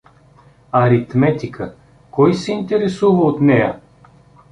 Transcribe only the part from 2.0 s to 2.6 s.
кой се